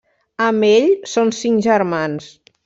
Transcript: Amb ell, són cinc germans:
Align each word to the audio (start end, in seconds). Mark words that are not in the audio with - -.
Amb 0.45 0.65
ell, 0.69 0.87
són 1.11 1.31
cinc 1.41 1.63
germans: 1.67 2.33